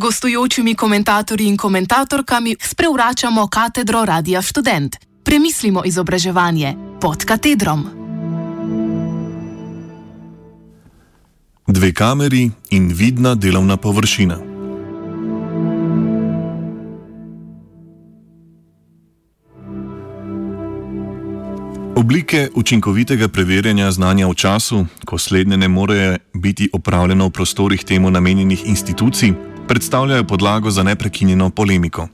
[0.00, 4.96] gostujočimi komentatorji in komentatorkami sprevračamo katedro Radia Student.
[5.24, 7.84] Premislimo izobraževanje pod katedrom.
[11.66, 14.36] Dve kameri in vidna delovna površina.
[21.96, 28.10] Oblike učinkovitega preverjanja znanja v času, ko slednje ne more biti opravljeno v prostorih temu
[28.10, 32.08] namenjenih institucij, predstavljajo podlago za neprekinjeno polemiko.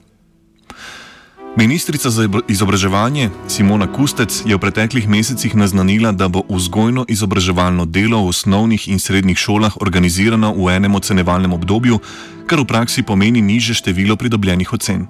[1.55, 8.29] Ministrica za izobraževanje Simona Kustec je v preteklih mesecih naznanila, da bo vzgojno-izobraževalno delo v
[8.29, 11.97] osnovnih in srednjih šolah organizirano v enem ocenevalnem obdobju,
[12.45, 15.07] kar v praksi pomeni niže število pridobljenih ocen.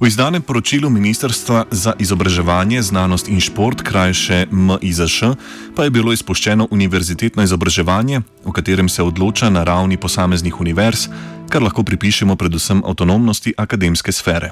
[0.00, 5.36] V izdanem poročilu Ministrstva za izobraževanje, znanost in šport, krajše MIZŠ,
[5.76, 11.08] pa je bilo izpuščeno univerzitetno izobraževanje, o katerem se odloča na ravni posameznih univerz,
[11.52, 14.50] kar lahko pripišemo predvsem avtonomnosti akademske sfere.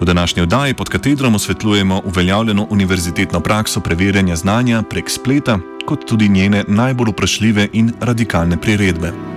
[0.00, 6.28] V današnji oddaji pod katedrom osvetljujemo uveljavljeno univerzitetno prakso preverjanja znanja prek spleta, kot tudi
[6.28, 9.31] njene najbolj vprašljive in radikalne priredbe.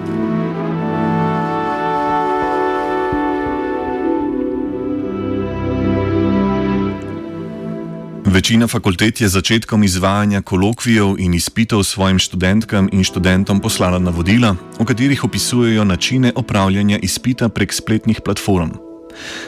[8.35, 14.85] Večina fakultet je začetkom izvajanja kolokvijev in izpitev svojim študentkam in študentom poslala navodila, v
[14.85, 18.69] katerih opisujejo načine opravljanja izpita prek spletnih platform.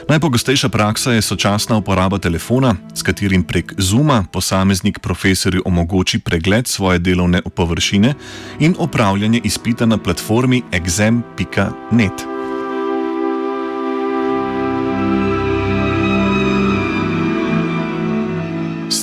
[0.08, 6.98] Najpogostejša praksa je sočasna uporaba telefona, s katerim prek Zuma posameznik profesorju omogoči pregled svoje
[6.98, 8.14] delovne površine
[8.60, 12.37] in opravljanje izpita na platformi exam.net.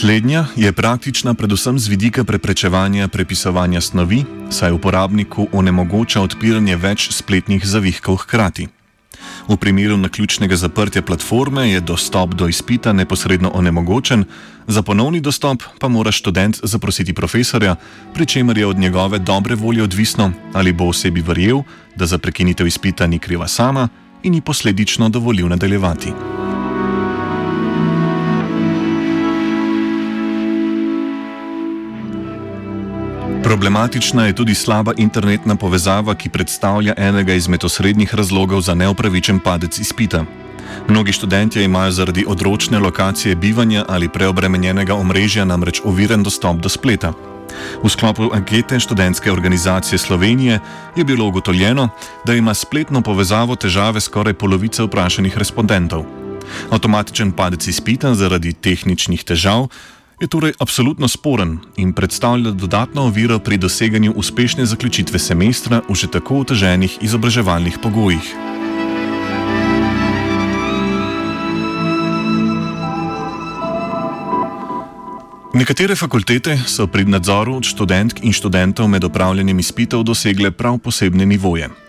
[0.06, 4.20] Slednja je praktična predvsem z vidika preprečevanja prepisovanja snovi,
[4.54, 8.68] saj uporabniku onemogoča odpiranje več spletnih zavihkov hkrati.
[9.50, 14.28] V primeru naključnega zaprtja platforme je dostop do izpita neposredno onemogočen,
[14.68, 17.76] za ponovni dostop pa mora študent zaprositi profesorja,
[18.14, 21.64] pri čemer je od njegove dobre volje odvisno, ali bo osebi verjel,
[21.96, 23.90] da za prekinitev izpita ni kriva sama
[24.24, 26.45] in ji posledično dovolil nadaljevati.
[33.46, 39.78] Problematična je tudi slaba internetna povezava, ki predstavlja enega izmed osrednjih razlogov za neopravičen padec
[39.80, 40.24] izpita.
[40.88, 47.14] Mnogi študenti imajo zaradi odročne lokacije bivanja ali preobremenjenega omrežja namreč oviren dostop do spleta.
[47.84, 50.60] V sklopu ankete študentske organizacije Slovenije
[50.96, 51.90] je bilo ugotovljeno,
[52.26, 56.06] da ima spletno povezavo težave skoraj polovice vprašanih respondentov.
[56.70, 59.68] Avtomatičen padec izpita zaradi tehničnih težav
[60.22, 66.08] je torej absolutno sporen in predstavlja dodatno oviro pri doseganju uspešne zaključitve semestra v že
[66.08, 68.36] tako oteženih izobraževalnih pogojih.
[75.56, 81.85] Nekatere fakultete so pri nadzoru študentk in študentov med opravljanjem izpitev dosegle prav posebne nivoje.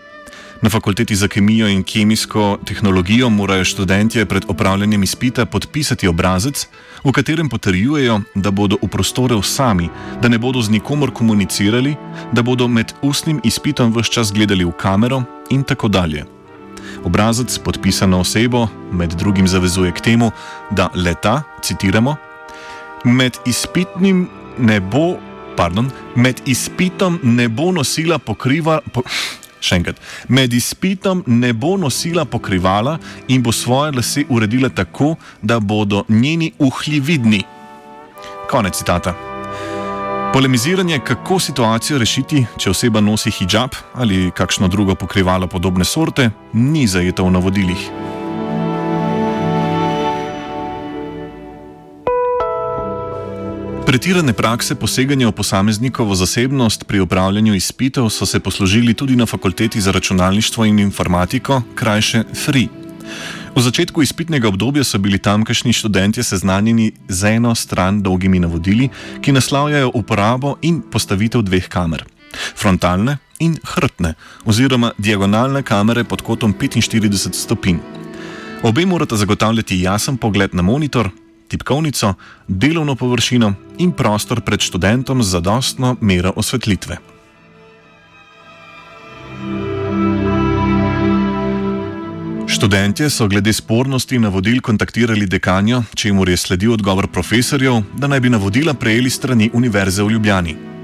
[0.61, 6.67] Na fakulteti za kemijo in kemijsko tehnologijo morajo študentje pred opravljanjem izpita podpisati obrazec,
[7.03, 9.89] v katerem potrjujejo, da bodo v prostore sami,
[10.21, 11.95] da ne bodo z nikomor komunicirali,
[12.31, 16.25] da bodo med ustnim izpitom vse čas gledali v kamero in tako dalje.
[17.03, 20.31] Obrazec podpisano osebo med drugim zavezuje k temu,
[20.71, 22.15] da leta, citiramo,
[23.03, 25.17] med izpitnim ne bo.
[25.57, 29.01] Pardon, med izpitom ne bo nosila pokriva, po,
[29.67, 29.99] Še enkrat,
[30.31, 32.97] med izpitom ne bo nosila pokrivala
[33.27, 37.43] in bo svoje lase uredila tako, da bodo njeni uhlji vidni.
[38.49, 39.15] Konec citata.
[40.33, 46.87] Polemiziranje, kako situacijo rešiti, če oseba nosi hijab ali kakšno drugo pokrivalo podobne sorte, ni
[46.87, 47.89] zajeto v navodilih.
[53.87, 59.81] Pretirane prakse poseganja v posameznikovo zasebnost pri upravljanju izpitev so se poslužili tudi na fakulteti
[59.81, 62.67] za računalništvo in informatiko, krajše FRI.
[63.55, 68.89] V začetku izpitnega obdobja so bili tamkajšnji študenti seznanjeni z eno stran dolgimi navodili,
[69.21, 72.03] ki naslavljajo uporabo in postavitev dveh kamer:
[72.55, 74.13] frontalne in hrbtne,
[74.45, 77.79] oziroma diagonalne kamere pod kotom 45 stopinj.
[78.63, 81.09] Obe morata zagotavljati jasen pogled na monitor,
[81.47, 82.13] tipkovnico,
[82.47, 86.97] delovno površino in prostor pred študentom z zadostno mero osvetlitve.
[92.47, 98.29] Študentje so glede spornosti navodil kontaktirali dekanjo, čemu je sledil odgovor profesorjev, da naj bi
[98.29, 100.76] navodila prejeli strani Univerze v Ljubljani.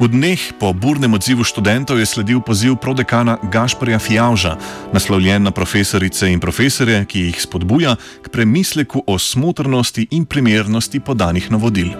[0.00, 4.56] V dneh po burnem odzivu študentov je sledil poziv prodekana Gašporja Fjauža,
[4.92, 11.50] naslovljen na profesorice in profesore, ki jih spodbuja k premisleku o smotrnosti in primernosti podanih
[11.50, 11.92] navodil.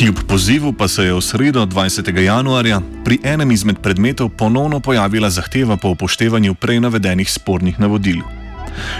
[0.00, 2.08] Kljub pozivu pa se je v sredo 20.
[2.18, 8.39] januarja pri enem izmed predmetov ponovno pojavila zahteva po upoštevanju prej navedenih spornih navodil.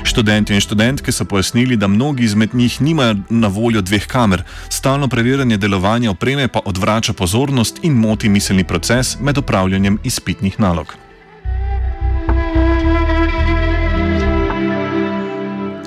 [0.04, 5.08] Študenti in študentke so pojasnili, da mnogi izmed njih nimajo na voljo dveh kamer, stalno
[5.08, 10.94] preverjanje delovanja opreme pa odvrača pozornost in moti miselni proces med upravljanjem izpitnih nalog.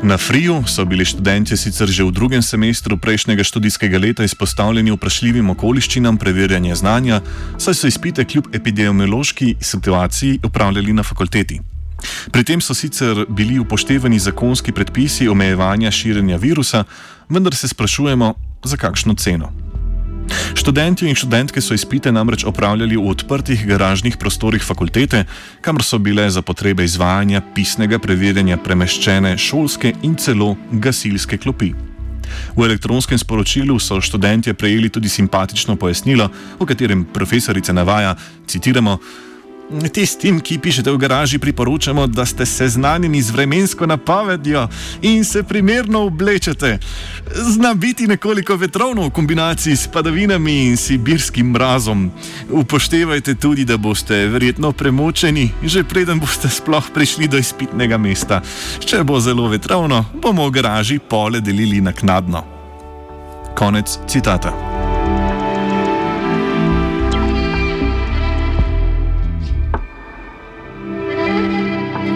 [0.04, 5.50] Na Friju so bili študenti sicer že v drugem semestru prejšnjega študijskega leta izpostavljeni vprašljivim
[5.56, 7.22] okoliščinam preverjanja znanja,
[7.58, 11.73] saj so izpite kljub epidemiološki situaciji upravljali na fakulteti.
[12.32, 16.84] Pri tem so sicer bili upoštevani zakonski predpisi omejevanja širjenja virusa,
[17.30, 18.34] vendar se sprašujemo,
[18.64, 19.52] za kakšno ceno.
[20.56, 25.26] Študenti in študentke so izpite namreč opravljali v odprtih garažnih prostorih fakultete,
[25.62, 31.74] kamor so bile za potrebe izvajanja pisnega preverjanja premeščene šolske in celo gasilske klopi.
[32.56, 36.30] V elektronskem sporočilu so študentje prejeli tudi simpatično pojasnilo,
[36.60, 38.16] v katerem profesorica navaja:
[38.48, 38.98] citiramo.
[39.94, 44.68] Tistim, ki pišete v garaži, priporočamo, da ste seznanjeni z vremensko napovedjo
[45.02, 46.80] in se primerno oblečete.
[47.32, 52.12] Zna biti nekoliko vetrovno v kombinaciji s padavinami in sibirskim mrazom.
[52.52, 58.42] Upoštevajte tudi, da boste verjetno premočeni, že preden boste sploh prišli do izpitnega mesta.
[58.80, 62.44] Če bo zelo vetrovno, bomo v garaži pole delili naknadno.
[63.56, 64.83] Konec citata.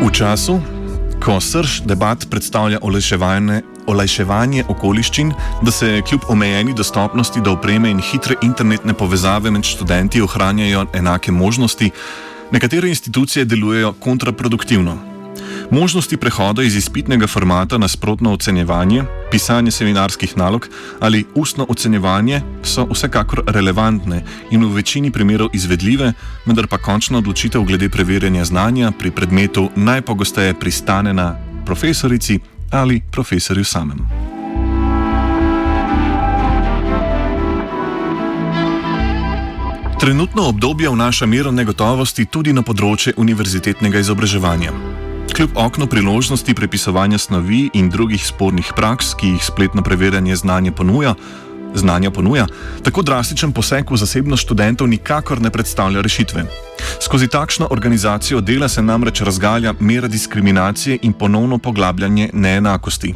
[0.07, 0.63] V času,
[1.19, 3.57] ko srž debat predstavlja olajševanje,
[3.91, 5.33] olajševanje okoliščin,
[5.67, 11.35] da se kljub omejeni dostopnosti do opreme in hitre internetne povezave med študenti ohranjajo enake
[11.35, 11.91] možnosti,
[12.55, 15.16] nekatere institucije delujejo kontraproduktivno.
[15.71, 20.67] Možnosti prehoda iz izpitnega formata na sprotno ocenjevanje, pisanje seminarskih nalog
[20.99, 26.13] ali ustno ocenjevanje so vsekakor relevantne in v večini primerov izvedljive,
[26.45, 31.35] vendar pa končna odločitev glede preverjanja znanja pri predmetu najpogosteje pristane na
[31.65, 32.39] profesorici
[32.71, 34.07] ali profesorju samem.
[39.99, 44.96] Trenutno obdobje vnaša mero negotovosti tudi na področje univerzitetnega izobraževanja.
[45.37, 51.13] Kljub oknu priložnosti prepisovanja snovi in drugih spornih praks, ki jih spletno preverjanje znanja ponuja,
[51.75, 52.47] znanja ponuja,
[52.83, 56.45] tako drastičen poseg v zasebnost študentov nikakor ne predstavlja rešitve.
[57.05, 63.13] Skozi takšno organizacijo dela se namreč razgalja mera diskriminacije in ponovno poglabljanje neenakosti.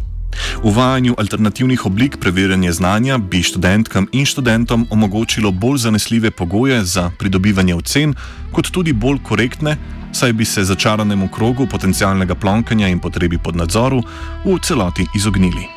[0.64, 7.76] Uvajanju alternativnih oblik preverjanja znanja bi študentkam in študentom omogočilo bolj zanesljive pogoje za pridobivanje
[7.76, 8.14] ocen,
[8.52, 9.78] kot tudi bolj korektne,
[10.14, 14.04] saj bi se začaranemu krogu potencialnega plonkanja in potrebi pod nadzoru
[14.46, 15.68] v celoti izognili.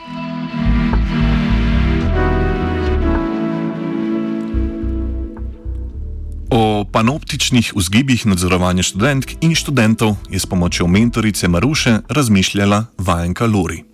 [6.50, 13.93] O panoptičnih vzgibih nadzorovanja študentk in študentov je s pomočjo mentorice Maruše razmišljala vajenka Lori.